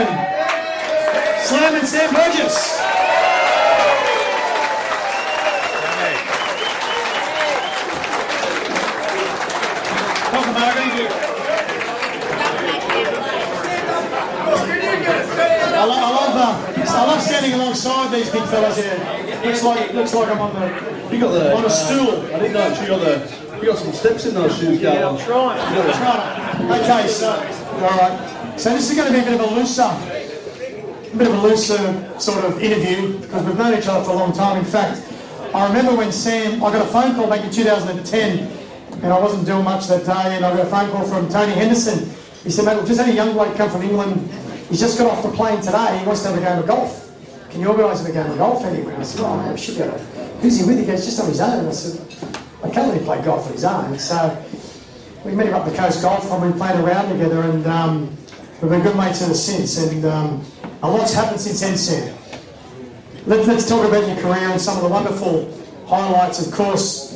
[0.00, 2.78] Morgan, Slam and Sam Burgess.
[10.32, 11.12] Welcome, Margaret.
[15.72, 19.42] I love, I love, uh, I love standing alongside these big fellas here.
[19.44, 22.24] Looks like, looks like I'm on the, You got the on a stool.
[22.34, 23.50] I didn't know you got the.
[23.60, 24.94] You got some steps in those shoes, Gal.
[24.94, 25.60] Yeah, I'm trying.
[25.60, 26.80] I'm trying.
[26.80, 28.29] Okay, so, all right.
[28.60, 31.40] So this is going to be a bit of a looser, a bit of a
[31.40, 34.58] looser sort of interview because we've known each other for a long time.
[34.58, 35.00] In fact,
[35.54, 38.38] I remember when Sam, I got a phone call back in 2010,
[39.02, 41.54] and I wasn't doing much that day, and I got a phone call from Tony
[41.54, 42.14] Henderson.
[42.44, 44.30] He said, mate, we've just had a young bloke come from England.
[44.68, 45.96] He's just got off the plane today.
[45.98, 47.16] He wants to have a game of golf.
[47.48, 48.94] Can you organise him a game of golf anywhere?
[48.94, 49.88] I said, oh, I should go.
[50.42, 50.78] Who's he with?
[50.78, 51.66] He goes, just on his own.
[51.66, 51.98] I said,
[52.62, 53.98] I can't really play golf on his own.
[53.98, 54.44] So
[55.24, 58.18] we met him up the coast golf and We played around together, and um,
[58.60, 59.78] we've been good mates ever since.
[59.78, 60.44] And um,
[60.82, 62.16] a lot's happened since then.
[63.26, 65.52] Let, let's talk about your career and some of the wonderful
[65.86, 66.46] highlights.
[66.46, 67.10] Of course,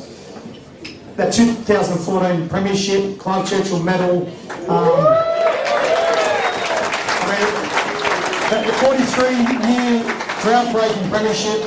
[1.15, 4.27] that 2014 Premiership, Clive Churchill Medal.
[4.69, 5.05] Um,
[7.17, 10.03] I mean, the 43-year
[10.41, 11.61] drought-breaking Premiership,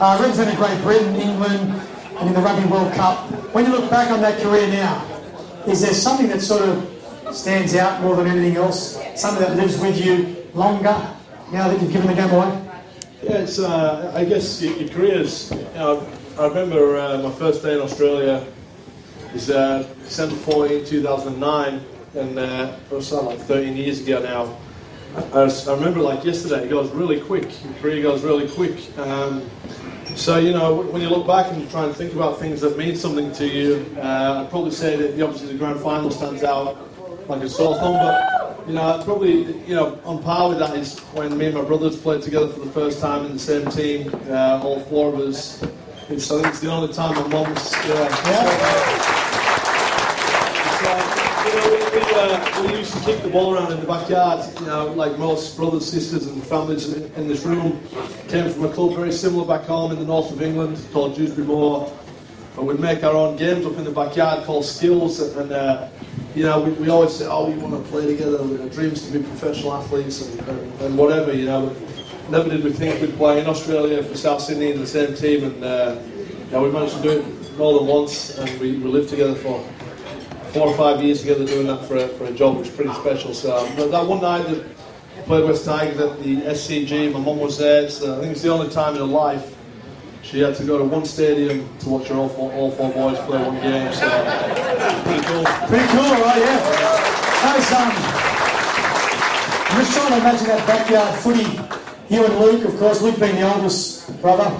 [0.00, 1.80] uh, Great Britain, England,
[2.18, 3.30] and in the Rugby World Cup.
[3.54, 5.06] When you look back on that career now,
[5.66, 6.89] is there something that sort of
[7.32, 8.98] stands out more than anything else?
[9.14, 11.16] Something that lives with you longer
[11.52, 12.66] now that you've given the game away?
[13.22, 13.58] Yeah, it's.
[13.58, 15.50] Uh, I guess your, your careers.
[15.50, 16.06] You know,
[16.38, 18.46] I remember uh, my first day in Australia
[19.32, 21.80] was uh, December 14, 2009,
[22.14, 24.56] and uh, it was uh, like 13 years ago now.
[25.34, 26.64] I, I remember like yesterday.
[26.64, 27.62] It goes really quick.
[27.64, 28.96] Your career goes really quick.
[28.98, 29.48] Um,
[30.14, 32.78] so you know, when you look back and you try and think about things that
[32.78, 36.42] mean something to you, uh, I'd probably say that the, obviously the grand final stands
[36.42, 36.89] out
[37.30, 37.94] like a sore thumb.
[37.94, 41.62] But you know, probably you know on par with that is when me and my
[41.62, 45.20] brothers played together for the first time in the same team, uh, all four of
[45.20, 45.62] us.
[46.08, 47.72] It's, I think it's the only time my mum's.
[47.86, 48.08] Yeah.
[50.66, 53.78] It's like, you know, we, we, uh, we used to kick the ball around in
[53.80, 57.80] the backyard, you know, like most brothers, sisters, and families in, in this room.
[58.28, 61.46] Came from a club very similar back home in the north of England called Dewsbury
[61.46, 61.92] Moor.
[62.56, 65.88] And we'd make our own games up in the backyard called skills, and uh,
[66.34, 69.18] you know, we, we always say, oh, we want to play together, have dreams to
[69.18, 71.74] be professional athletes and, and, and whatever, you know.
[72.28, 75.44] Never did we think we'd play in Australia for South Sydney in the same team,
[75.44, 76.00] and uh,
[76.50, 79.64] yeah, we managed to do it more than once, and we, we lived together for
[80.52, 82.92] four or five years together doing that for a, for a job, which is pretty
[82.94, 83.34] special.
[83.34, 84.64] So but that one night that
[85.26, 87.82] played West Tigers at the SCG, my mum was there.
[87.82, 89.56] Uh, I think it's the only time in her life
[90.30, 93.18] she had to go to one stadium to watch her all four, all four boys
[93.26, 93.92] play one game.
[93.92, 94.08] So
[95.02, 95.44] pretty cool.
[95.66, 96.38] Pretty cool, right?
[96.38, 97.00] Yeah.
[97.42, 97.90] Guys, um,
[99.70, 102.14] I'm just trying to imagine that backyard footy.
[102.14, 104.56] You and Luke, of course, Luke being the oldest brother,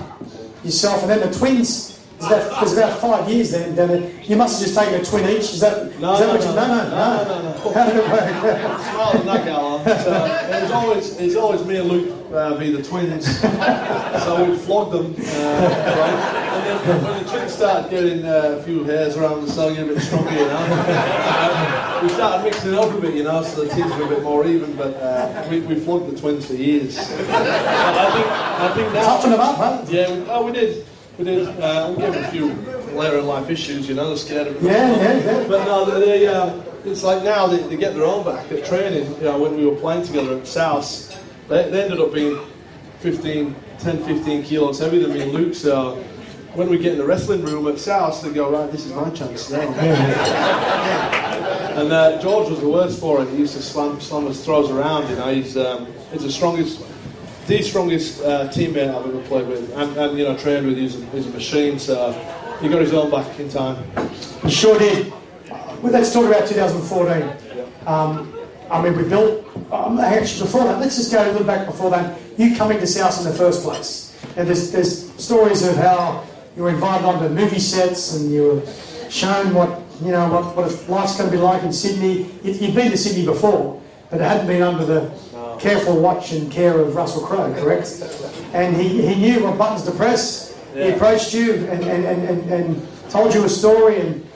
[0.65, 1.90] yourself, and then the twins.
[2.29, 5.55] There's about, five years then, then it, you must have just taken a twin each.
[5.55, 6.55] Is that, No, is that no, what you, no.
[6.55, 7.73] no, no, no, No, no.
[7.73, 8.81] How did it work?
[8.91, 9.85] Smarter than that, Gal.
[9.85, 13.41] So it always it's always me and Luke uh, be the twins.
[14.25, 15.25] so we'd flog them, uh,
[15.97, 16.41] right?
[16.53, 19.91] And then when the twins started getting uh, a few hairs around the cell, getting
[19.91, 23.43] a bit stronger, you know, uh, we started mixing it up a bit, you know,
[23.43, 24.77] so the teams were a bit more even.
[24.77, 26.99] But uh, we, we flogged the twins for years.
[26.99, 27.03] I
[28.13, 29.17] think I think now.
[29.17, 29.85] Toughen them up, huh?
[29.89, 30.87] Yeah, we, oh, we did.
[31.21, 31.49] We did.
[31.61, 32.47] Uh, we gave them a few
[32.97, 34.63] later in life issues, you know, they're scared of it.
[34.63, 35.45] Yeah, yeah, yeah.
[35.47, 39.15] But no, they, um, it's like now they, they get their own back at training.
[39.17, 42.41] You know, when we were playing together at South, they, they ended up being
[43.01, 45.55] 15, 10, 15 kilos heavier than me and Luke.
[45.55, 45.97] So
[46.55, 49.11] when we get in the wrestling room at South, they go, right, this is my
[49.11, 49.61] chance now.
[51.81, 53.29] and uh, George was the worst for it.
[53.29, 55.11] He used to slam, slam his throws around.
[55.11, 56.83] You know, he's um, he's the strongest.
[57.47, 60.77] The strongest uh, teammate I've ever played with, and, and you know, trained with.
[60.77, 62.13] He's a, he's a machine, so
[62.61, 63.85] he got his own back in time.
[64.49, 65.13] Sure did.
[65.83, 67.59] Well, let's talk about 2014.
[67.87, 68.33] Um,
[68.71, 69.45] I mean, we built.
[69.73, 72.19] Um, actually, before that, let's just go a little back before that.
[72.39, 76.25] You coming to South in the first place, and there's, there's stories of how
[76.57, 80.89] you were invited onto movie sets and you were shown what you know what, what
[80.89, 82.31] life's going to be like in Sydney.
[82.43, 83.81] You, you'd been to Sydney before,
[84.11, 85.11] but it hadn't been under the
[85.61, 88.03] careful watch and care of Russell Crowe, correct?
[88.53, 90.59] And he, he knew what buttons to press.
[90.75, 94.27] He approached you and, and, and, and, and told you a story and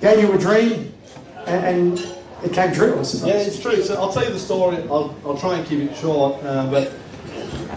[0.00, 0.92] gave you a dream,
[1.46, 3.28] and, and it came true, I suppose.
[3.28, 3.82] Yeah, it's true.
[3.82, 4.78] So I'll tell you the story.
[4.84, 6.42] I'll, I'll try and keep it short.
[6.42, 6.92] Uh, but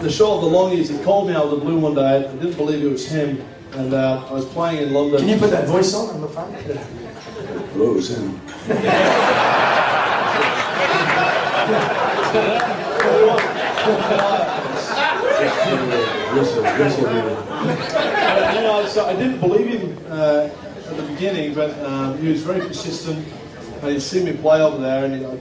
[0.00, 2.28] the short of the long is, he called me out of the blue one day.
[2.28, 3.44] I didn't believe it was him.
[3.72, 5.20] And uh, I was playing in London.
[5.20, 6.52] Can you put that voice on on the phone?
[7.72, 8.32] Hello, it's him.
[11.70, 11.99] we
[17.56, 20.48] uh, you know, so I didn't believe him uh,
[20.86, 23.26] at the beginning, but um, he was very persistent.
[23.82, 25.38] And he'd seen me play over there, and he, I,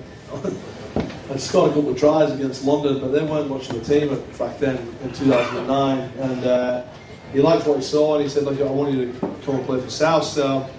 [1.34, 4.10] I scored a couple of tries against London, but they weren't much of a team
[4.38, 6.00] back then in 2009.
[6.00, 6.86] And uh,
[7.34, 9.66] he liked what he saw, and he said, "Look, I want you to come and
[9.66, 10.70] play for South." So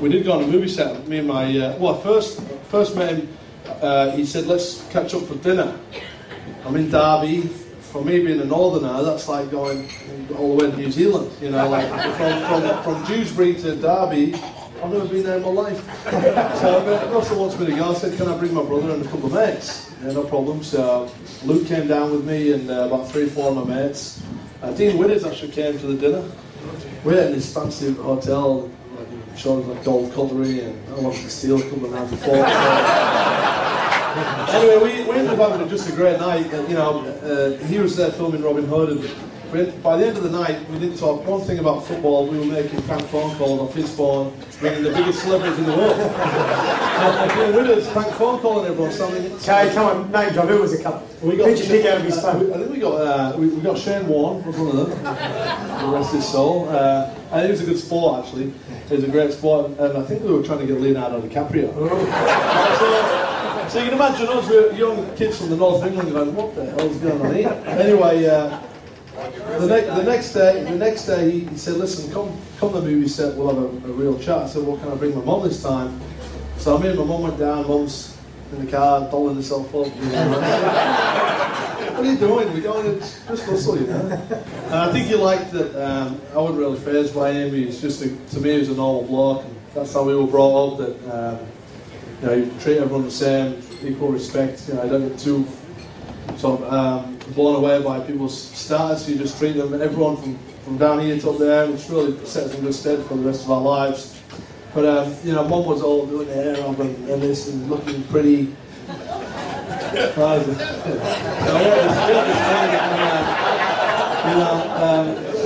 [0.00, 1.06] we did go on a movie set.
[1.08, 3.36] Me and my uh, well, first first met him.
[3.80, 5.78] Uh, he said, "Let's catch up for dinner."
[6.66, 7.42] I'm in Derby.
[7.92, 9.88] For me being a northerner, that's like going
[10.36, 11.30] all the way to New Zealand.
[11.40, 15.48] You know, like from, from, from Dewsbury to Derby, I've never been there in my
[15.48, 15.78] life.
[16.60, 17.92] so Russell wants me to go.
[17.92, 19.92] I said, can I bring my brother and a couple of mates?
[20.02, 20.64] Yeah, no problem.
[20.64, 21.10] So
[21.44, 24.20] Luke came down with me and uh, about three, four of my mates.
[24.60, 26.28] Uh, Dean Widders actually came to the dinner.
[27.04, 31.30] We are in this fancy hotel, like, showed like gold cutlery, and I wanted to
[31.30, 33.35] steal a couple of and forks.
[34.16, 36.52] Anyway, we, we ended up having just a great night.
[36.52, 40.24] And, you know, uh, he was there filming Robin Hood, and by the end of
[40.24, 42.26] the night, we didn't talk one thing about football.
[42.26, 45.76] We were making prank phone calls off his phone, bringing the biggest celebrities in the
[45.76, 45.92] world.
[46.00, 48.92] and with us, prank phone calling everyone.
[48.92, 49.32] Something.
[49.32, 50.48] Okay, come on, name drop.
[50.48, 51.06] Who was a couple?
[51.22, 52.52] We got Did you pick out of his phone?
[52.52, 54.90] I think we got uh, we, we got Shane Warne was one of them.
[55.04, 56.68] the rest his soul.
[56.68, 58.52] Uh, and he was a good sport actually.
[58.88, 63.22] He was a great sport, and I think we were trying to get Leonardo DiCaprio.
[63.76, 66.54] so, you can imagine us, we're young kids from the north of England going, what
[66.54, 67.50] the hell's going on here?
[67.66, 68.58] Anyway, uh,
[69.58, 72.80] the, ne- the next day, the next day he, he, said, listen, come come to
[72.80, 74.38] the movie set, we'll have a, a, real chat.
[74.38, 76.00] I said, well, can I bring my mum this time?
[76.56, 78.16] So me and my mum went down, mum's
[78.52, 79.94] in the car, dolling herself up.
[79.94, 80.30] You know,
[81.96, 82.52] what are you doing?
[82.54, 84.00] We're going to Russell, you know.
[84.00, 87.52] And I think he liked that um, I wasn't really phased by him.
[87.52, 89.44] He's just, a, to me, he was a normal bloke.
[89.44, 91.46] And that's how we were brought up, that um,
[92.20, 94.68] you know, you treat everyone the same, equal respect.
[94.68, 95.46] You know, I don't get too
[96.36, 99.08] sort of um, blown away by people's status.
[99.08, 102.54] You just treat them, everyone from, from down here to up there, which really sets
[102.54, 104.20] in good stead for the rest of our lives.
[104.74, 108.02] But um, you know, mum was all doing the hair and, and this and looking
[108.04, 108.54] pretty.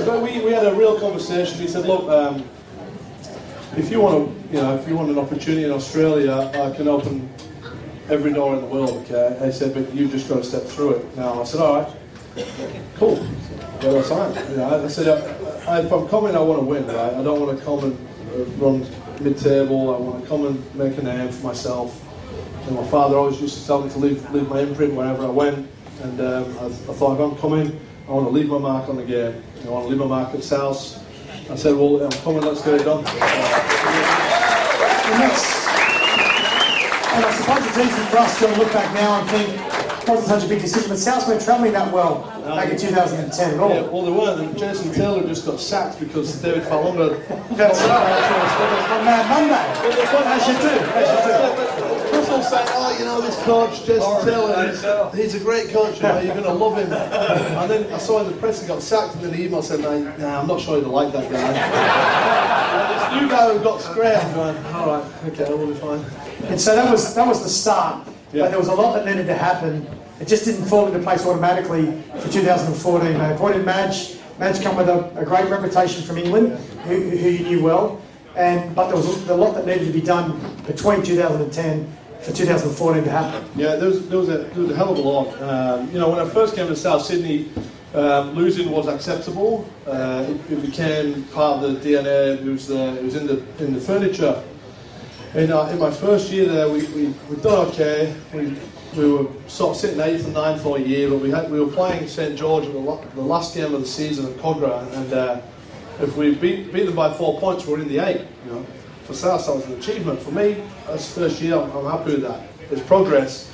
[0.05, 1.59] but we, we had a real conversation.
[1.59, 2.43] He said, "Look, um,
[3.77, 6.89] if you want to, you know, if you want an opportunity in Australia, I can
[6.89, 7.29] open
[8.11, 9.05] every door in the world.
[9.09, 11.17] Okay, they said, but you've just got to step through it.
[11.17, 11.95] Now I said, all right,
[12.97, 13.25] cool.
[13.81, 14.49] Well, I signed.
[14.49, 16.85] You know, I said, if I'm coming, I want to win.
[16.85, 17.13] Right?
[17.13, 18.85] I don't want to come and run
[19.21, 19.95] mid-table.
[19.95, 22.07] I want to come and make a name for myself.
[22.67, 25.29] And my father always used to tell me to leave, leave my imprint wherever I
[25.29, 25.67] went.
[26.03, 28.97] And um, I, I, thought, if I'm coming, I want to leave my mark on
[28.97, 29.41] the game.
[29.65, 30.97] I want to leave my mark at South.
[31.49, 33.03] I said, well, I'm coming, let's get it done.
[37.13, 39.49] And I suppose it's easy for us to look back now and think,
[40.01, 43.53] it wasn't such a big decision, but Souths weren't travelling that well back in 2010
[43.53, 43.69] at all.
[43.69, 44.41] Yeah, well, they weren't.
[44.41, 47.19] And Jason Taylor just got sacked because David Fa'alogo.
[47.55, 48.97] That's right.
[48.97, 49.53] On Mad Monday.
[49.53, 50.69] As you do.
[50.95, 51.91] As you do.
[52.31, 56.03] Russell saying, oh, you know, this coach, Jason Taylor, he's, he's, a great coach, you
[56.03, 56.91] know, you're going to love him.
[56.91, 59.81] And then I saw in the press he got sacked, and then the email said,
[59.81, 61.37] nah, I'm not sure you'd like that guy.
[63.11, 66.03] and this new guy who got scrapped, going, all right, okay, we'll be fine.
[66.45, 68.07] And so that was, that was the start.
[68.33, 68.43] Yeah.
[68.43, 69.87] But there was a lot that needed to happen.
[70.19, 73.17] It just didn't fall into place automatically for 2014.
[73.17, 74.17] They appointed Madge.
[74.39, 78.01] Madge come with a, a great reputation from England, who, who you knew well.
[78.35, 83.03] And, but there was a lot that needed to be done between 2010 for 2014
[83.03, 83.49] to happen?
[83.55, 85.41] Yeah, there was, there was, a, there was a hell of a lot.
[85.41, 87.49] Um, you know, when I first came to South Sydney,
[87.93, 89.69] um, losing was acceptable.
[89.85, 92.37] Uh, it, it, became part of the DNA.
[92.37, 94.41] It was, uh, it was in the in the furniture.
[95.33, 98.13] In, uh, in my first year there, we we we done okay.
[98.33, 98.57] We
[98.97, 101.71] we were sort of sitting eighth and ninth all year, but we had we were
[101.71, 105.41] playing St George in the, the last game of the season at Kogarah, and uh,
[106.01, 108.27] if we beat beat them by four points, we we're in the eight.
[108.45, 108.65] You know
[109.11, 110.21] for South, that was an achievement.
[110.21, 112.47] For me, that's first year, I'm, I'm happy with that.
[112.69, 113.51] It's progress.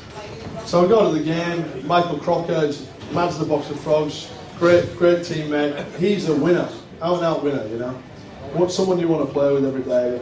[0.65, 1.87] So we go to the game.
[1.87, 2.71] Michael Crocker,
[3.11, 4.31] man's the box of frogs.
[4.59, 5.83] Great, great teammate.
[5.97, 6.69] He's a winner,
[7.01, 7.65] out and out winner.
[7.67, 7.91] You know,
[8.53, 10.21] what someone you want to play with every day.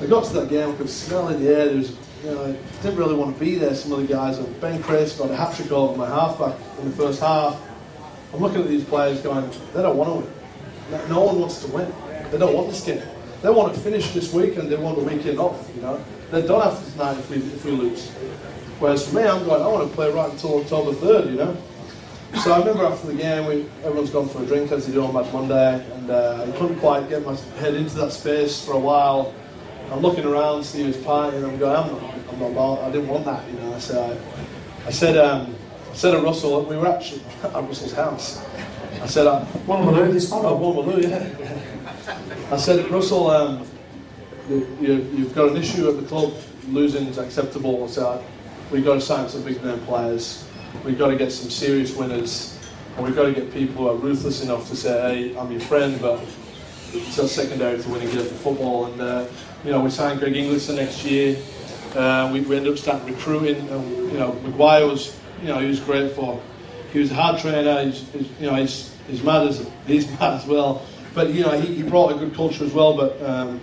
[0.00, 1.66] I got to that game, I could smell in the air.
[1.66, 1.90] There was,
[2.22, 3.74] you know, I didn't really want to be there.
[3.74, 6.90] Some of the guys, and Ben Chris got a hat trick over my halfback in
[6.90, 7.60] the first half.
[8.32, 10.30] I'm looking at these players going, they don't want to
[10.90, 11.08] win.
[11.08, 11.92] No one wants to win.
[12.30, 13.02] They don't want this game.
[13.42, 16.02] They want to finish this week and they want the weekend off, you know.
[16.30, 18.10] They don't have to tonight if we, if we lose.
[18.78, 21.56] Whereas for me, I'm going, I want to play right until October 3rd, you know.
[22.44, 25.04] So I remember after the game, we, everyone's gone for a drink as they do
[25.04, 28.72] on Mad Monday, and uh, I couldn't quite get my head into that space for
[28.72, 29.34] a while.
[29.90, 33.08] I'm looking around, Steve is partying, and I'm going, I'm not, I'm not, I didn't
[33.08, 33.78] want that, you know.
[33.78, 34.18] So I,
[34.86, 35.54] I said, um,
[35.94, 38.44] said to Russell, we were actually at Russell's house.
[39.00, 42.52] I said, uh, Woolloomooloo, this yeah.
[42.52, 43.66] I said, Russell, um,
[44.48, 46.34] you, you've got an issue at the club,
[46.68, 47.88] losing's acceptable.
[47.88, 48.24] So
[48.70, 50.46] we've got to sign some big name players.
[50.84, 52.54] We've got to get some serious winners.
[52.96, 55.60] And we've got to get people who are ruthless enough to say, hey, I'm your
[55.60, 56.20] friend, but
[56.92, 58.86] it's just secondary to winning of football.
[58.86, 59.26] And, uh,
[59.64, 61.36] you know, we signed Greg Inglis the next year.
[61.94, 63.68] Uh, we, we ended up starting recruiting.
[63.68, 66.40] And, you know, Maguire was, you know, he was great for.
[66.92, 67.84] He was a hard trainer.
[67.84, 70.86] He's, he's you know, he's, he's mad as he's mad as well.
[71.14, 72.96] But you know, he, he brought a good culture as well.
[72.96, 73.60] But um,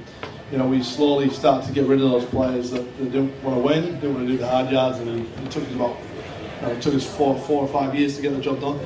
[0.52, 3.56] you know, we slowly started to get rid of those players that, that didn't want
[3.58, 5.98] to win, didn't want to do the hard yards, and it took us about
[6.62, 8.78] uh, it took us four, four or five years to get the job done.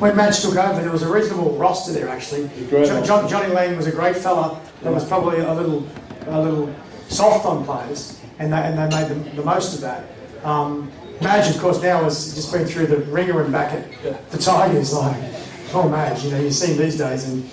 [0.00, 2.50] When Madge took over, there was a reasonable roster there actually.
[2.70, 4.60] John, John, Johnny Lang was a great fella.
[4.82, 5.86] There was probably a little,
[6.26, 6.74] a little
[7.08, 10.04] soft on players, and they, and they made the, the most of that.
[10.44, 14.38] Um, Madge, of course, now has just been through the ringer and back at the
[14.38, 14.94] Tigers.
[14.94, 15.16] Like,
[15.74, 17.48] oh, Madge, you know, you see him these days, and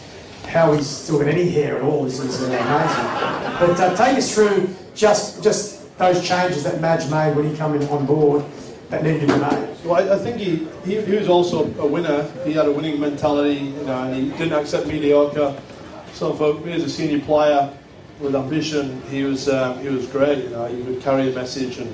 [0.47, 2.63] how he's still got any hair at all is, is amazing.
[2.63, 7.75] But uh, take us through just just those changes that Madge made when he came
[7.75, 8.45] in on board
[8.89, 9.75] that needed to be made.
[9.83, 12.23] Well, I, think he, he, he was also a winner.
[12.45, 15.59] He had a winning mentality, you know, and he didn't accept mediocre.
[16.13, 17.77] So for me as a senior player
[18.19, 20.45] with ambition, he was um, he was great.
[20.45, 21.93] You know, he would carry a message and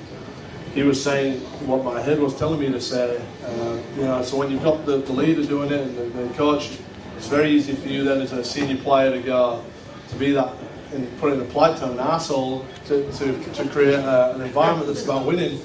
[0.73, 3.21] he was saying what my head was telling me to say.
[3.43, 6.33] Uh, you know, so when you've got the, the leader doing it and the, the
[6.33, 6.77] coach
[7.17, 9.63] it's very easy for you then as a senior player to go
[10.09, 10.53] to be that
[10.93, 14.87] and put in a polite term, an asshole to, to, to create a, an environment
[14.87, 15.59] that's about winning.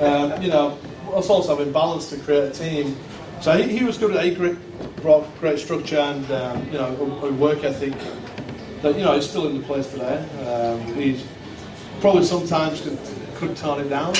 [0.00, 0.78] Um, you know,
[1.14, 2.96] us also having balance to create a team.
[3.40, 4.56] So he, he was good at a great,
[4.96, 7.94] brought great structure and um, you know a, a, work ethic
[8.82, 10.18] that you know is still in the place today.
[10.46, 11.26] Um, he's
[12.00, 12.98] probably sometimes could,
[13.36, 14.14] could tone it down.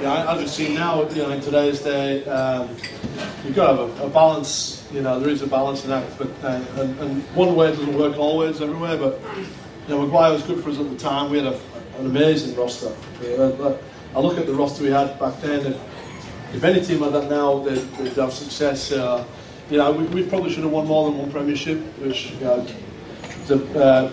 [0.00, 2.68] Yeah, I, I just see now, you know, in today's day, um,
[3.44, 6.18] you've got to have a, a balance you know, there is a balance in that,
[6.18, 8.96] but uh, and, and, one way doesn't work always everywhere.
[8.96, 11.30] But you know, Maguire was good for us at the time.
[11.30, 11.60] We had a,
[11.98, 12.94] an amazing roster.
[13.20, 15.66] I look at the roster we had back then.
[15.66, 15.74] And
[16.54, 18.90] if any team had that now, they'd, they'd have success.
[18.90, 19.24] Uh,
[19.70, 22.66] you know, we, we, probably should have won more than one Premiership, which you know,
[23.48, 24.12] the, uh,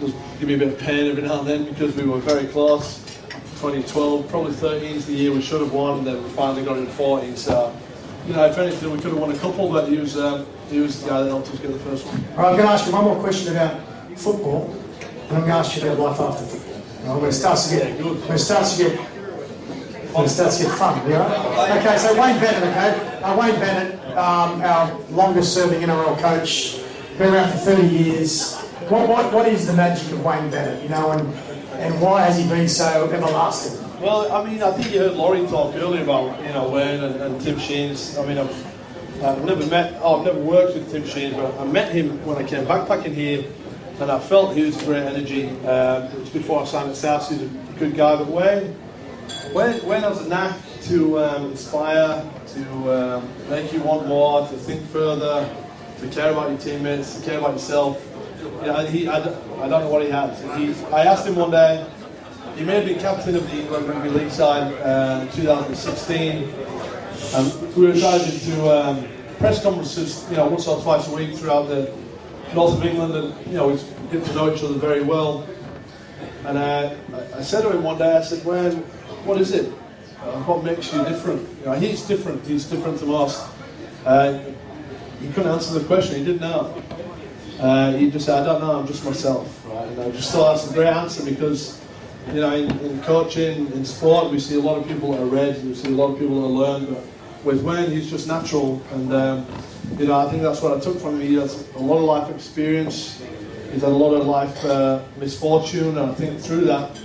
[0.00, 2.46] was give me a bit of pain every now and then because we were very
[2.46, 3.02] close.
[3.60, 6.76] 2012, probably 13 is the year we should have won, and then we finally got
[6.76, 7.36] in 14.
[7.36, 7.74] So
[8.26, 10.80] you know, if anything, we could have won a couple, but he was um, he
[10.80, 12.16] was the guy that helped us get the first one.
[12.32, 13.80] All right, I'm going to ask you one more question about
[14.16, 16.74] football, and I'm going to ask you about life after football.
[17.04, 18.98] Right, when it starts to get, when it starts to get,
[20.14, 21.76] when it starts to get fun, you know?
[21.78, 26.80] Okay, so Wayne Bennett, okay, uh, Wayne Bennett, um, our longest-serving NRL coach,
[27.18, 28.63] been around for 30 years.
[28.88, 31.26] What, what, what is the magic of Wayne Bennett, you know, and,
[31.80, 33.80] and why has he been so everlasting?
[33.98, 37.14] Well, I mean, I think you heard Laurie talk earlier about you know Wayne and,
[37.16, 38.18] and Tim Sheens.
[38.18, 41.64] I mean, I've, I've never met, oh, I've never worked with Tim Sheens, but I
[41.64, 43.50] met him when I came backpacking here,
[44.00, 45.48] and I felt he was great energy.
[45.66, 47.26] Um, it was before I signed at South.
[47.30, 47.46] He's a
[47.78, 48.76] good guy, but Wayne,
[49.54, 54.54] Wayne, Wayne has a knack to um, inspire, to um, make you want more, to
[54.58, 55.48] think further,
[56.00, 58.13] to care about your teammates, to care about yourself.
[58.44, 60.40] Know, he, I, I don't know what he has.
[60.56, 61.86] He, I asked him one day
[62.56, 66.44] he may have been captain of the England Rugby League side uh, in 2016.
[67.34, 69.08] Um, we were invited to um,
[69.38, 71.92] press conferences, you know, once or twice a week throughout the
[72.54, 73.80] north of England, and you know, we
[74.12, 75.48] get to know each other very well.
[76.44, 76.94] And uh,
[77.34, 78.72] I said to him one day, I said, "Well,
[79.24, 79.72] what is it?
[80.20, 82.46] Uh, what makes you different?" You know, he's different.
[82.46, 83.48] He's different to us.
[84.04, 84.38] Uh,
[85.20, 86.18] he couldn't answer the question.
[86.18, 86.80] He didn't know.
[87.58, 88.80] Uh, he just said, "I don't know.
[88.80, 89.86] I'm just myself." Right?
[89.88, 91.80] And I just thought that's a great answer because
[92.32, 95.26] you know, in, in, coaching, in sport, we see a lot of people that are
[95.26, 97.04] red, we see a lot of people that learn, but
[97.44, 99.46] with Wayne, he's just natural, and um,
[99.98, 101.28] you know, I think that's what I took from him.
[101.28, 103.22] He has a lot of life experience,
[103.72, 106.96] he's had a lot of life uh, misfortune, and I think through that,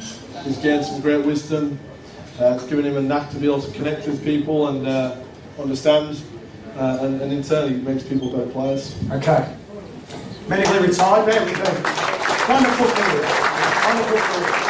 [0.43, 1.77] he's gained some great wisdom.
[2.39, 5.17] Uh, it's given him a knack to be able to connect with people and uh,
[5.59, 6.21] understand,
[6.77, 8.95] uh, and, and internally makes people better players.
[9.11, 9.58] Okay.
[10.49, 11.27] Medically retired,
[12.49, 13.21] wonderful career.
[13.85, 14.69] Wonderful career.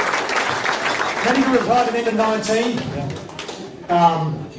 [1.36, 3.90] He retired at the 19.
[3.90, 4.50] Um,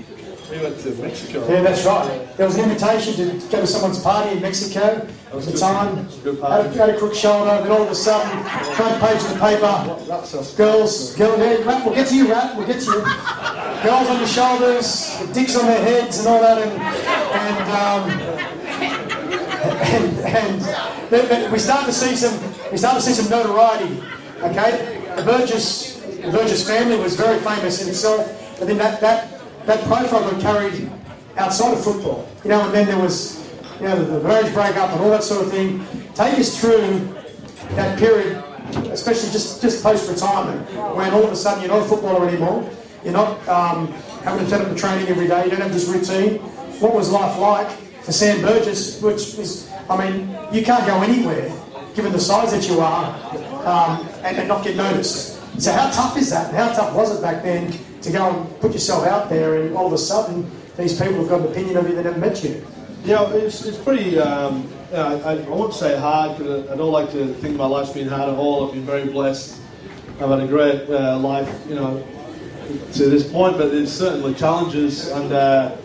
[0.50, 1.46] we went to Mexico.
[1.46, 2.36] Yeah, that's right.
[2.38, 6.08] There was an invitation to go to someone's party in Mexico at the time.
[6.40, 8.42] Had a, had a crook shoulder, then all of a sudden,
[8.74, 12.80] front page of the paper, girls, girl, yeah, we'll get to you, Rat, we'll get
[12.80, 13.02] to you.
[13.82, 18.29] Girls on the shoulders, dicks on their heads and all that, and, and, um,
[19.80, 20.18] and,
[21.12, 22.38] and we start to see some,
[22.70, 24.02] we start to see some notoriety.
[24.42, 29.40] Okay, the Burgess the Burgess family was very famous in itself, but then that, that,
[29.66, 30.90] that profile got carried
[31.36, 32.28] outside of football.
[32.44, 33.38] You know, and then there was,
[33.80, 35.84] you know, the, the marriage breakup and all that sort of thing.
[36.14, 37.16] Take us through
[37.74, 38.44] that period,
[38.92, 42.68] especially just, just post-retirement, when all of a sudden you're not a footballer anymore.
[43.02, 43.86] You're not um,
[44.22, 45.44] having to turn up to training every day.
[45.44, 46.38] You don't have this routine.
[46.80, 47.70] What was life like
[48.02, 51.52] for Sam Burgess, which is, I mean, you can't go anywhere
[51.94, 53.14] given the size that you are
[53.66, 55.40] um, and, and not get noticed.
[55.60, 56.54] So how tough is that?
[56.54, 59.86] How tough was it back then to go and put yourself out there and all
[59.86, 62.42] of a sudden these people have got an opinion of you that they never met
[62.42, 62.64] you?
[63.04, 67.34] Yeah, it's, it's pretty, um, I, I won't say hard because I don't like to
[67.34, 68.66] think my life's been hard at all.
[68.66, 69.60] I've been very blessed.
[70.20, 72.06] I've had a great uh, life, you know,
[72.92, 75.76] to this point, but there's certainly challenges and uh,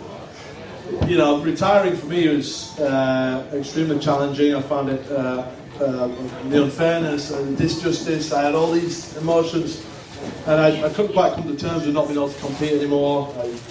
[1.08, 4.56] you know, retiring for me was uh, extremely challenging.
[4.56, 5.50] I found it uh,
[5.80, 6.08] uh,
[6.50, 8.32] the unfairness and disjustice.
[8.32, 9.86] I had all these emotions,
[10.46, 13.34] and I, I, couldn't quite come to terms with not being able to compete anymore.
[13.38, 13.62] I was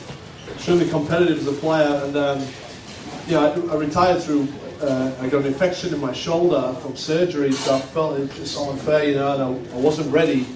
[0.54, 2.46] extremely competitive as a player, and um,
[3.26, 4.48] yeah, I, I, retired through.
[4.82, 8.58] Uh, I got an infection in my shoulder from surgery, so I felt it just
[8.58, 9.42] unfair, you know, and
[9.72, 10.46] I, I wasn't ready.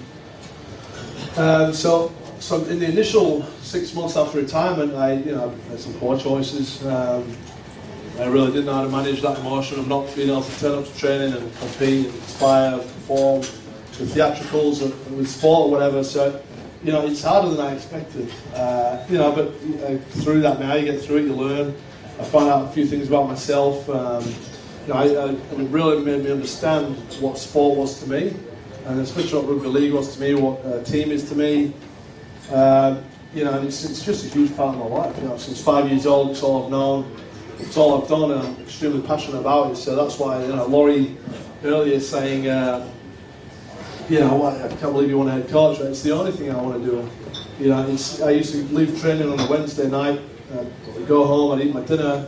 [1.35, 5.93] Um, so so in the initial six months after retirement, I you know made some
[5.95, 6.85] poor choices.
[6.85, 7.35] Um,
[8.19, 10.79] I really didn't know how to manage that emotion of not being able to turn
[10.79, 16.03] up to training and compete, and inspire, perform, the theatricals with sport or whatever.
[16.03, 16.41] So
[16.83, 18.31] you know it's harder than I expected.
[18.53, 19.47] Uh, you know, but
[19.83, 21.75] uh, through that now you get through it, you learn.
[22.19, 23.89] I found out a few things about myself.
[23.89, 24.23] Um,
[24.87, 28.33] you know, I, I, it really made me understand what sport was to me,
[28.85, 31.73] and especially what rugby league was to me, what a team is to me.
[32.51, 33.03] Um,
[33.33, 35.15] you know, and it's, it's just a huge part of my life.
[35.17, 37.15] You know, since five years old, it's all I've known,
[37.59, 39.75] it's all I've done, and I'm extremely passionate about it.
[39.75, 41.15] So that's why, you know, Laurie
[41.63, 42.89] earlier saying, uh,
[44.09, 45.79] you know, I can't believe you want to head coach.
[45.79, 47.09] It's the only thing I want to do.
[47.59, 50.19] You know, it's, I used to leave training on a Wednesday night,
[50.51, 52.27] I'd go home, I'd eat my dinner,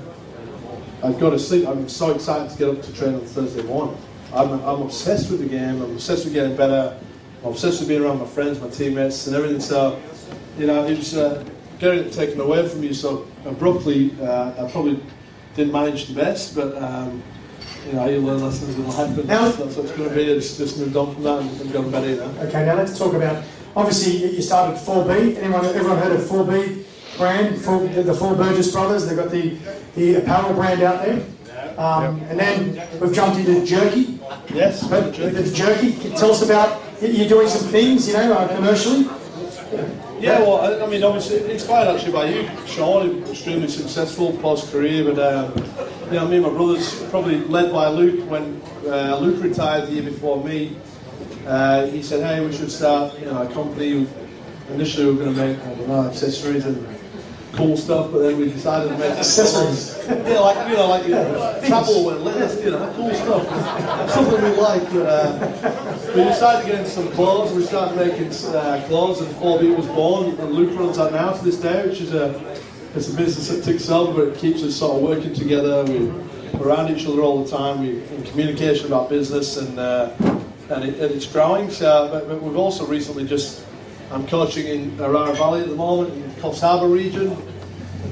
[1.04, 1.68] I'd go to sleep.
[1.68, 3.98] I'm so excited to get up to train on Thursday morning.
[4.34, 5.82] I'm, I'm obsessed with the game.
[5.82, 6.98] I'm obsessed with getting better.
[7.44, 9.60] I'm obsessed with being around my friends, my teammates, and everything.
[9.60, 10.00] So
[10.58, 11.44] you know, it was uh,
[11.80, 14.16] getting it taken away from you so abruptly.
[14.22, 15.02] Uh, I probably
[15.56, 17.22] didn't manage the best, but um,
[17.88, 20.24] you know, you learn lessons in life, and now, that's what it's going to be.
[20.24, 22.10] It's just moved on from that and, and gone better.
[22.10, 22.36] You know?
[22.42, 23.44] Okay, now let's talk about.
[23.76, 25.38] Obviously, you started 4B.
[25.38, 26.84] Anyone, everyone heard of 4B
[27.18, 27.60] brand?
[27.62, 29.08] Four, the Four Burgess brothers.
[29.08, 29.58] They've got the
[29.96, 31.26] the apparel brand out there.
[31.78, 34.20] Um, and then we've jumped into jerky.
[34.54, 35.94] Yes, but the jerky.
[36.16, 39.06] Tell us about you're doing some things, you know, uh, commercially.
[40.22, 45.04] Yeah, well, I, I, mean, obviously, inspired actually by you, Sean, extremely successful post career,
[45.04, 45.52] but um,
[46.06, 49.94] you know, me and my brothers, probably led by Luke, when uh, Luke retired the
[49.94, 50.78] year before me,
[51.48, 54.08] uh, he said, hey, we should start you know, a company.
[54.70, 56.86] Initially, we were going to make, I don't know, accessories and
[57.54, 59.98] cool stuff, but then we decided to make accessories.
[60.08, 64.42] yeah, like you know, like you know, travel and let's you know, cool stuff, something
[64.42, 64.84] we like.
[64.92, 67.54] But, uh, we decided to get into some clothes.
[67.54, 70.38] We started making uh, clothes, and 4B was born.
[70.40, 72.30] And Luke runs that now to this day, which is a
[72.96, 75.84] it's a business that ticks over, but it keeps us sort of working together.
[75.86, 76.12] We,
[76.60, 77.82] around each other all the time.
[77.82, 80.12] We in communication about business, and uh,
[80.70, 81.70] and, it, and, it's growing.
[81.70, 83.66] So, but, but we've also recently just
[84.12, 87.38] I'm coaching in Orara Valley at the moment, in Coffs Harbour region.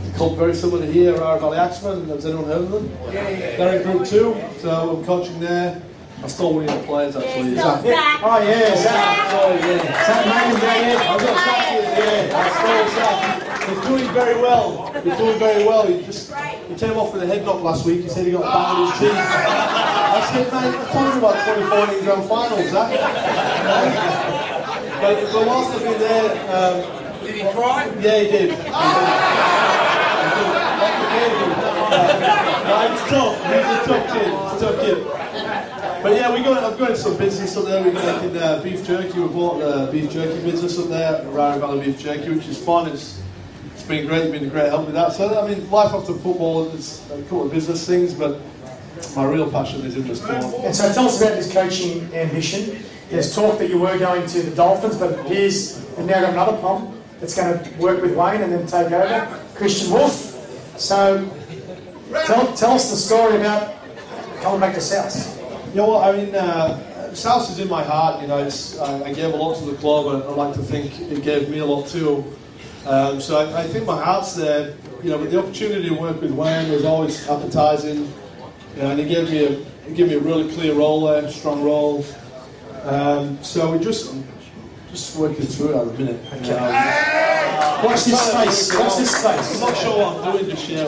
[0.05, 2.07] It's called very similar to here, Orara Valley Axemen.
[2.09, 2.91] Has anyone heard of them?
[3.11, 3.57] Yeah, yeah.
[3.57, 5.81] They're in Group 2, so I'm coaching there.
[6.21, 7.55] I stole one of the players actually.
[7.55, 7.85] Zach.
[7.85, 8.19] Yeah.
[8.21, 9.17] Oh yeah, Zach.
[9.31, 10.05] Oh yeah.
[10.05, 13.69] Zach Macken, I've got Zach Yeah, I stole Zach.
[13.69, 14.91] He's doing very well.
[15.01, 15.87] He's doing very well.
[15.87, 16.33] He just
[16.67, 18.01] he came off with a head knock last week.
[18.01, 19.17] He said he got banged with his cheek.
[19.17, 22.89] I said, mate, I'm talking about 2014 grand finals, Zach.
[24.99, 26.98] But, but whilst I've been there, um,
[27.31, 27.85] did he cry?
[27.99, 28.49] Yeah, he did.
[28.49, 28.63] He did.
[32.65, 33.35] no, he's tough.
[33.45, 34.29] He's a tough kid.
[34.29, 34.99] He's a tough kid.
[36.01, 36.63] But yeah, we got.
[36.63, 37.83] I've got some business up there.
[37.83, 39.19] We're making uh, beef jerky.
[39.19, 42.87] We bought a beef jerky business up there, Orara Valley Beef Jerky, which is fun.
[42.87, 43.21] It's
[43.73, 44.23] it's been great.
[44.23, 45.13] It's been a great help with that.
[45.13, 48.39] So I mean, life after football is a couple of business things, but
[49.15, 50.43] my real passion is in the sport.
[50.63, 52.83] And so tell us about this coaching ambition.
[53.09, 56.33] There's talk that you were going to the Dolphins, but it appears you've now got
[56.33, 60.79] another problem that's going to work with Wayne and then take over, Christian Wolf.
[60.79, 61.29] So
[62.25, 63.75] tell, tell us the story about
[64.41, 65.35] coming back to South.
[65.75, 68.21] Know what, I mean, uh, South is in my heart.
[68.21, 70.99] You know, I, I, gave a lot to the club, and I like to think
[70.99, 72.23] it gave me a lot too.
[72.85, 74.75] Um, so I, I, think my heart's there.
[75.03, 78.11] You know, but the opportunity to work with Wayne was always appetising.
[78.75, 79.49] You know, and he gave me a
[79.87, 82.05] he gave me a really clear role there, strong role.
[82.83, 84.13] Um, so we're just
[84.91, 86.19] just working through it at the minute.
[86.33, 86.53] Okay.
[86.57, 88.75] Um, Watch this space.
[88.77, 90.87] Watch this I'm not sure what I'm doing just yet.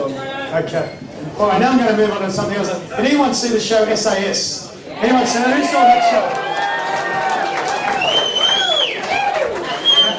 [0.64, 0.98] Okay.
[1.38, 2.68] All right, now I'm going to move on to something else.
[2.90, 4.76] Did anyone see the show SAS?
[4.88, 5.56] Anyone see that?
[5.56, 6.22] Who saw that show?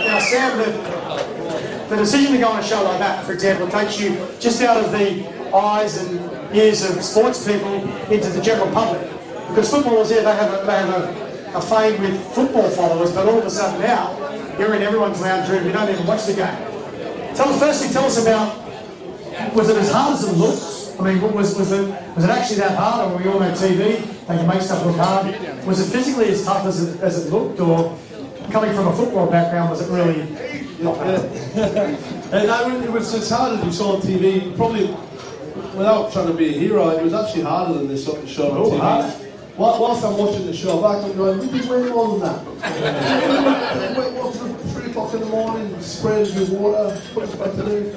[0.08, 3.68] Now, now, Sam, the, the decision to go on a show like that, for example,
[3.68, 7.74] takes you just out of the eyes and ears of sports people
[8.12, 9.02] into the general public.
[9.50, 11.23] Because footballers, yeah, they have a, they have a,
[11.56, 14.18] a fame with football followers, but all of a sudden now,
[14.60, 17.36] you're in everyone's lounge room, you don't even watch the game.
[17.36, 18.62] Tell us, firstly, tell us about
[19.56, 21.00] was it as hard as it looked?
[21.00, 23.12] I mean, what was, was, it, was it actually that hard?
[23.12, 23.78] Or we all know TV,
[24.28, 25.26] they can make stuff look hard.
[25.66, 27.60] Was it physically as tough as it, as it looked?
[27.60, 27.98] Or
[28.52, 30.30] coming from a football background, was it really
[30.84, 30.98] not?
[32.34, 34.56] And I mean, it was as hard as you saw on TV.
[34.56, 34.88] Probably,
[35.76, 38.52] without trying to be a hero, it was actually harder than this sort of show
[38.52, 38.80] on Oh, TV.
[38.80, 39.14] hard.
[39.56, 42.46] While- Whilst I'm watching the show back, I'm going, we did way more than that.
[43.98, 44.34] Wait, what,
[44.74, 47.94] three o'clock in the morning, spraying with water, put was back to do?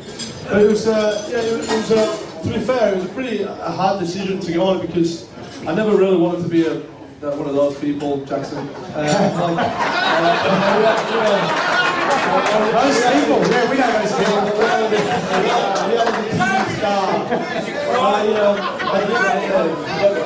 [0.49, 3.45] But it was, uh, yeah, it was, uh, to be fair, it was a pretty
[3.45, 5.27] uh, hard decision to go on because
[5.67, 8.69] I never really wanted to be a, uh, one of those people, Jackson.
[8.95, 9.03] Uh,
[9.57, 9.73] like,
[11.17, 11.63] uh,
[12.27, 14.41] Those people, yeah, we know those people.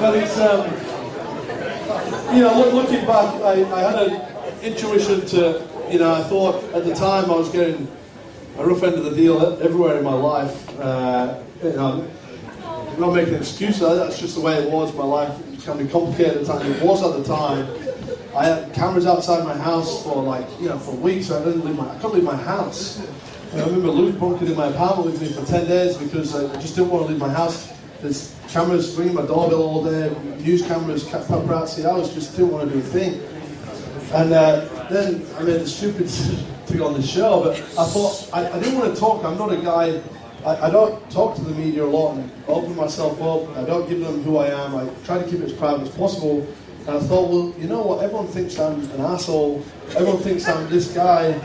[0.00, 0.89] But it's, um,
[2.32, 6.62] you know, look, looking back, I, I had an intuition to, you know, I thought
[6.74, 7.88] at the time I was getting
[8.58, 10.78] a rough end of the deal everywhere in my life.
[10.78, 12.08] Uh, you know,
[12.64, 14.94] I'm not making an excuse, that's just the way it was.
[14.94, 16.64] My life can be complicated at times.
[16.64, 17.66] It was at the time.
[18.36, 21.30] I had cameras outside my house for like, you know, for weeks.
[21.30, 23.04] I didn't leave my, I couldn't leave my house.
[23.52, 26.76] I remember Luke bunkered in my apartment with me for 10 days because I just
[26.76, 27.72] didn't want to leave my house.
[28.00, 31.84] There's cameras ringing my doorbell all day, news cameras, paparazzi.
[31.84, 33.20] I was just didn't want to do a thing.
[34.14, 36.08] And uh, then I made the stupid
[36.66, 39.22] to go on the show, but I thought I, I didn't want to talk.
[39.24, 40.00] I'm not a guy.
[40.46, 43.54] I, I don't talk to the media a lot and open myself up.
[43.58, 44.76] I don't give them who I am.
[44.76, 46.46] I try to keep it as private as possible.
[46.86, 48.02] And I thought, well, you know what?
[48.02, 49.62] Everyone thinks I'm an asshole.
[49.90, 51.38] Everyone thinks I'm this guy.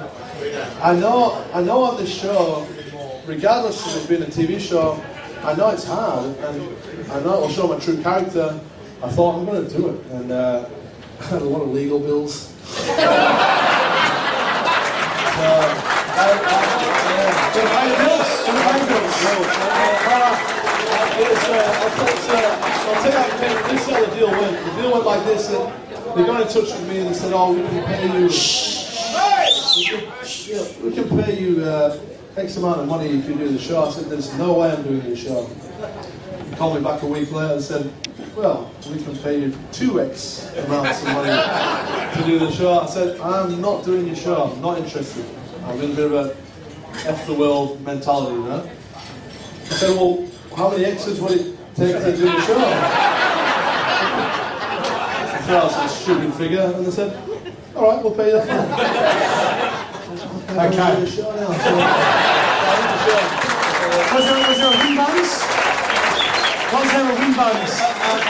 [0.81, 1.45] I know.
[1.53, 2.65] I know on this show,
[3.25, 5.03] regardless of it being a TV show,
[5.45, 8.59] I know it's hard, and I know it'll show my true character.
[9.03, 10.67] I thought I'm going to do it, and uh,
[11.19, 12.51] I had a lot of legal bills.
[15.37, 15.81] Uh,
[16.17, 16.55] uh,
[25.05, 27.85] like this: that they got in touch with me and they said, "Oh, we can
[27.85, 28.23] pay you.
[29.77, 30.01] We can,
[30.47, 31.99] yeah, we can pay you uh,
[32.37, 34.83] X amount of money if you do the show." I said, "There's no way I'm
[34.83, 35.49] doing the show."
[36.49, 37.91] He called me back a week later and said,
[38.35, 42.85] "Well, we can pay you two X amounts of money to do the show." I
[42.87, 44.51] said, "I'm not doing your show.
[44.51, 45.25] I'm not interested.
[45.65, 46.35] I'm in a bit of a
[47.07, 48.69] F the world mentality, you know."
[49.65, 52.55] I said, well, how many X's would it take to do the show?
[55.27, 57.17] I threw out some stupid figure, and they said,
[57.75, 59.51] all right, we'll pay you that.
[60.55, 60.79] Okay.
[60.79, 61.51] I'll do the show now.
[61.51, 63.19] So, I did the show.
[64.15, 65.31] Was there, was there a win bonus?
[66.73, 67.73] Was there a win bonus?
[67.81, 67.83] I,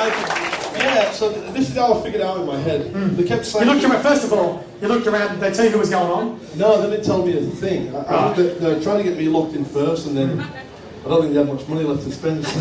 [0.03, 0.45] I,
[0.77, 2.93] yeah, so this is how I figured it out in my head.
[3.15, 3.65] They kept saying.
[3.67, 6.11] You looked around, first of all, you looked around, they tell you who was going
[6.11, 6.39] on.
[6.55, 7.93] no, they didn't tell me a thing.
[7.93, 8.35] Right.
[8.35, 11.33] they, they were trying to get me locked in first, and then I don't think
[11.33, 12.45] they had much money left to spend.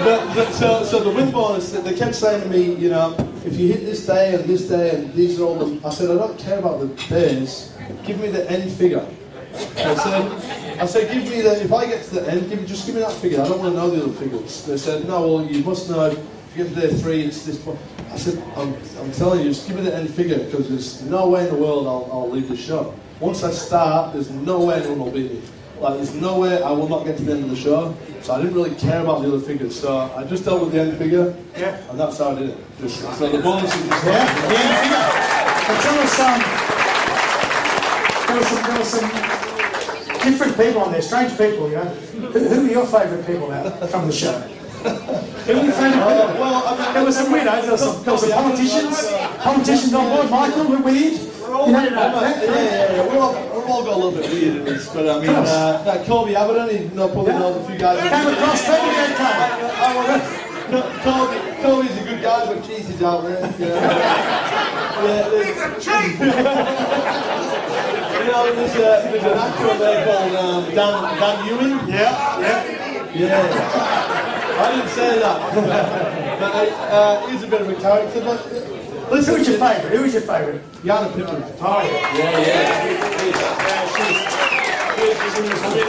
[0.00, 3.56] But, but so, so the win bonus, they kept saying to me, you know, if
[3.58, 6.14] you hit this day and this day and these are all the, I said, I
[6.14, 7.74] don't care about the days,
[8.04, 9.06] give me the end figure.
[9.52, 12.66] I said, I said, give me the, if I get to the end, give me,
[12.66, 14.64] just give me that figure, I don't want to know the other figures.
[14.64, 16.18] They said, no, well, you must know, if
[16.56, 17.78] you get to day three, it's this point.
[18.10, 21.28] I said, I'm, I'm telling you, just give me the end figure, because there's no
[21.28, 22.94] way in the world I'll, I'll leave the show.
[23.20, 25.42] Once I start, there's no way anyone will beat me.
[25.80, 27.94] Like, there's no way I will not get to the end of the show.
[28.22, 29.78] So I didn't really care about the other figures.
[29.80, 31.80] So I just dealt with the end figure, Yeah.
[31.90, 32.58] and that's how I did it.
[32.80, 35.06] Just, so the bonus is just yeah, the end figure.
[35.66, 36.40] But tell us, um,
[38.28, 41.84] there was some, there was some different people on there, strange people, you know.
[41.84, 44.32] Who, who are your favourite people out from the show?
[44.32, 46.40] Who are your favourite people?
[46.44, 49.94] well, I mean, There were some weirdos, there were some, there were some politicians, politicians
[49.94, 51.29] on board, Michael, were weird.
[51.50, 54.30] We're all, You know, yeah, yeah, yeah, we're all, we're all got a little bit
[54.30, 57.68] weird in this, but I mean, uh, that Colby Abaddon, he no, probably knows a
[57.68, 57.98] few guys.
[57.98, 59.42] Came across, people get come.
[60.70, 63.40] No, Colby, Colby's a good guy, but Jesus he's out there.
[63.40, 66.28] Know, yeah, there's, you
[68.30, 71.88] know there's, a, there's an actor there called um, Dan, Dan Ewing.
[71.88, 72.62] Yeah, yeah.
[73.12, 73.42] Yeah.
[74.56, 75.38] I didn't say that.
[76.38, 76.54] but,
[76.92, 78.79] uh, he's a bit of a character, but
[79.10, 79.96] Who was your favourite?
[79.96, 80.60] Who's your favourite?
[80.84, 81.42] Jana Pittman.
[81.60, 82.16] Oh, yeah.
[82.16, 83.00] Yeah, yeah.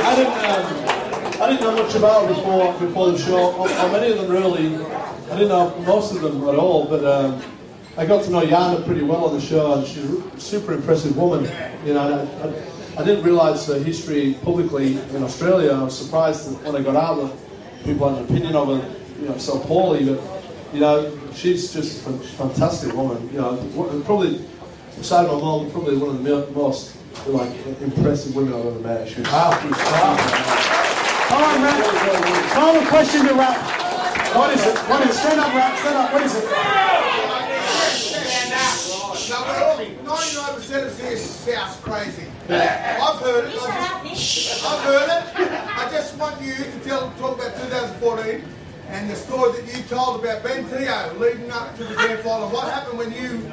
[0.04, 3.54] I didn't, um, I didn't know much about her before before the show.
[3.54, 4.76] Or, or many of them really.
[4.76, 7.40] I didn't know most of them at all, but um,
[7.96, 11.16] I got to know Yana pretty well on the show, and she's a super impressive
[11.16, 11.44] woman.
[11.86, 15.74] You know, I, I, I didn't realise her history publicly in Australia.
[15.74, 19.22] I was surprised that when I got out that people had an opinion of her,
[19.22, 20.06] you know, so poorly.
[20.06, 20.24] But
[20.74, 23.30] you know, she's just a fantastic woman.
[23.32, 24.46] You know, probably
[24.98, 29.08] beside my mom, probably one of the most like impressive women I've ever met.
[29.08, 29.52] She was Wow.
[31.32, 32.52] All right, Matt.
[32.54, 34.36] Final question to wrap.
[34.36, 34.78] What is it?
[34.78, 35.20] What is it?
[35.20, 35.80] Stand up, Matt.
[35.80, 36.14] Stand up.
[36.14, 36.46] What is it?
[39.32, 42.26] Ninety-nine percent of this sounds crazy.
[42.50, 43.58] I've heard it.
[43.62, 45.52] I just, I've heard it.
[45.78, 48.44] I just want you to tell, talk about 2014
[48.92, 52.50] and the story that you told about Ben Te'o leading up to the grand final.
[52.50, 53.52] What happened when you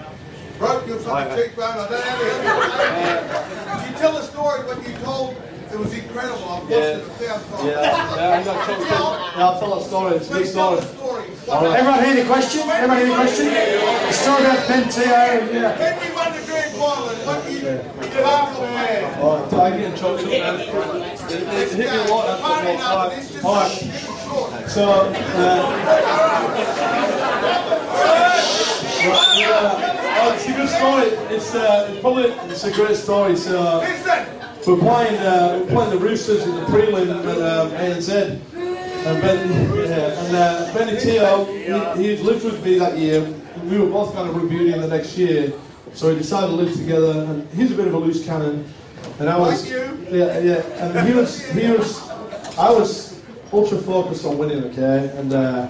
[0.58, 1.64] broke your fucking cheekbone?
[1.64, 3.44] I don't know.
[3.66, 5.36] How you tell the story when you told.
[5.70, 6.48] It was incredible.
[6.48, 7.64] I've watched it a thousand times.
[7.66, 8.78] Yeah, yeah, I'm not sure.
[8.88, 10.16] Yeah, I'll tell a story.
[10.16, 11.28] It's a big Please tell story.
[11.28, 11.52] the story.
[11.52, 11.78] All right.
[11.78, 12.60] Everyone hear the question?
[12.70, 13.46] Everyone hear the question?
[13.52, 15.04] The story about Ben Te'o.
[15.52, 15.76] Yeah.
[15.76, 19.20] When we won the grand final, what you did after man.
[19.20, 20.56] All right, I get choked up, man.
[20.56, 20.72] It,
[21.36, 24.08] it hit me a lot after Party the enough.
[24.08, 24.17] time.
[24.46, 25.28] It's just All right, keep it short.
[25.34, 26.28] so, uh,
[30.20, 31.06] oh, it's a good story.
[31.34, 33.36] It's, uh, it's probably it's a great story.
[33.36, 33.80] So,
[34.66, 38.40] we're playing uh, we're playing the Roosters in the prelim at um, ANZ.
[38.98, 43.22] And Ben, yeah, and uh, Benny Te'o, he, he lived with me that year.
[43.64, 45.52] We were both to review him the next year,
[45.94, 47.22] so we decided to live together.
[47.22, 48.66] And he's a bit of a loose cannon,
[49.20, 50.62] and I was, yeah, yeah.
[50.82, 52.06] And he was, he was,
[52.58, 53.07] I was
[53.52, 55.12] ultra focused on winning, okay.
[55.16, 55.68] And uh,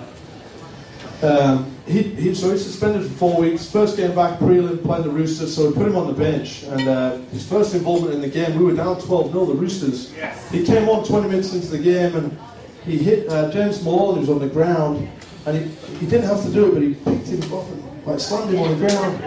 [1.23, 3.71] um, he, he, so he's suspended for four weeks.
[3.71, 6.63] First game back, prelim, playing the Roosters, so we put him on the bench.
[6.65, 10.13] And uh, his first involvement in the game, we were down 12 0 the Roosters.
[10.51, 12.39] He came on 20 minutes into the game and
[12.85, 15.09] he hit uh, James Maloney, who was on the ground.
[15.47, 18.21] And he, he didn't have to do it, but he picked him up and like,
[18.21, 19.23] slammed him on the ground.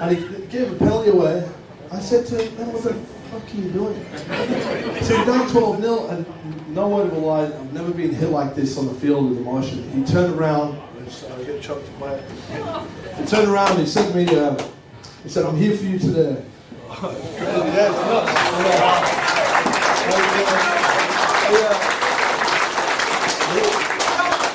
[0.00, 1.48] And he gave a penalty away.
[1.90, 4.04] I said to him, man, what the fuck are you doing?
[5.08, 8.28] So you're down 12 0, and no word of a lie, I've never been hit
[8.28, 9.90] like this on the field with emotion.
[9.90, 11.94] He turned around, I get choked in
[13.16, 14.62] He turned around, he said to me, uh,
[15.22, 16.44] he said, I'm here for you today.
[16.90, 18.32] yeah, it's nuts.
[18.60, 18.98] Yeah.
[21.54, 21.94] Yeah.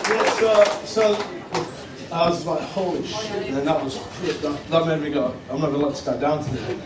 [0.05, 1.25] Yeah, so, so
[2.11, 3.97] I was like, holy shit, and that was
[4.41, 6.79] that, that made me go, I'm not gonna let this guy down today.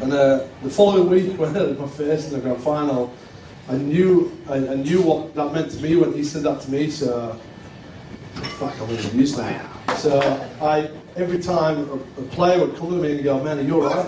[0.00, 3.12] And uh, the following week, when I had my face in the grand final,
[3.68, 6.70] I knew I, I knew what that meant to me when he said that to
[6.70, 6.90] me.
[6.90, 7.38] So,
[8.34, 9.98] fuck, I'm gonna use that.
[9.98, 10.20] So
[10.60, 13.84] I every time a, a player would come to me and go, man, are you
[13.84, 14.06] alright?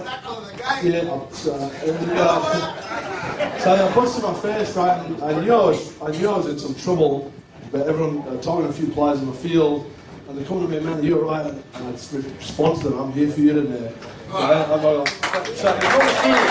[0.83, 5.07] Yeah, so, uh, so I busted my face, right?
[5.07, 7.33] And I knew I was, I knew I was in some trouble.
[7.71, 9.91] But everyone uh, talking to a few players in the field,
[10.35, 11.47] and they come to me, man, you're right.
[11.47, 13.87] And I just respond to them, I'm here for you today.
[13.87, 16.43] And I- I'm like, so it goes through.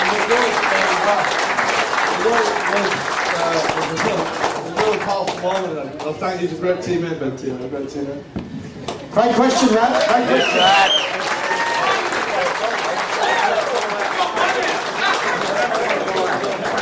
[0.00, 1.20] And it goes, uh,
[2.08, 3.52] it goes, uh,
[3.84, 5.78] it a- it a really powerful moment.
[5.78, 7.50] And I thank you, he's a great teammate, Ben T.
[7.50, 8.22] A great teammate.
[9.12, 10.08] Great question, Matt.
[10.08, 11.10] Great question.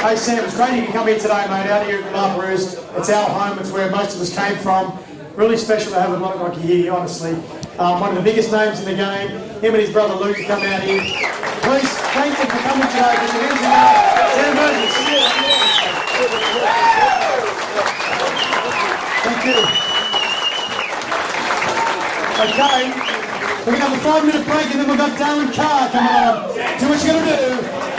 [0.03, 2.75] Hey Sam, it's great you can come here today, mate, out here at Barbaroos.
[2.97, 4.99] It's our home, it's where most of us came from.
[5.35, 7.33] Really special to have a bloke like you here, honestly.
[7.79, 9.31] Um, one of the biggest names in the game.
[9.64, 11.01] Him and his brother Luke have come out here.
[11.01, 13.16] Please thank them for coming today.
[13.16, 14.92] Your hands.
[19.25, 19.57] Thank you.
[22.42, 22.92] Okay,
[23.64, 25.88] we're going to have got a five minute break and then we've got Darren Carr
[25.88, 26.79] coming on.
[26.79, 27.92] Do what you're going to do.